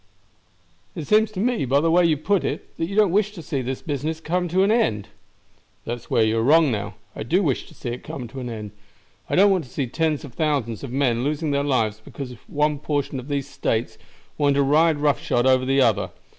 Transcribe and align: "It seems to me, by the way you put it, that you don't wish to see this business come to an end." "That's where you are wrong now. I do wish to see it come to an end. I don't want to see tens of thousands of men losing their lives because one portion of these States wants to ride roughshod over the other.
"It 0.95 1.05
seems 1.05 1.29
to 1.29 1.39
me, 1.39 1.63
by 1.63 1.79
the 1.79 1.91
way 1.91 2.03
you 2.03 2.17
put 2.17 2.43
it, 2.43 2.75
that 2.77 2.87
you 2.87 2.95
don't 2.95 3.11
wish 3.11 3.33
to 3.33 3.41
see 3.43 3.61
this 3.61 3.83
business 3.83 4.19
come 4.19 4.47
to 4.47 4.63
an 4.63 4.71
end." 4.71 5.09
"That's 5.85 6.09
where 6.09 6.23
you 6.23 6.39
are 6.39 6.43
wrong 6.43 6.71
now. 6.71 6.95
I 7.15 7.21
do 7.21 7.43
wish 7.43 7.67
to 7.67 7.75
see 7.75 7.89
it 7.91 8.01
come 8.01 8.27
to 8.29 8.39
an 8.39 8.49
end. 8.49 8.71
I 9.29 9.35
don't 9.35 9.51
want 9.51 9.63
to 9.65 9.69
see 9.69 9.85
tens 9.85 10.25
of 10.25 10.33
thousands 10.33 10.83
of 10.83 10.91
men 10.91 11.23
losing 11.23 11.51
their 11.51 11.61
lives 11.63 12.01
because 12.03 12.33
one 12.47 12.79
portion 12.79 13.19
of 13.19 13.27
these 13.27 13.47
States 13.47 13.99
wants 14.39 14.57
to 14.57 14.63
ride 14.63 14.97
roughshod 14.97 15.45
over 15.45 15.65
the 15.65 15.81
other. 15.81 16.09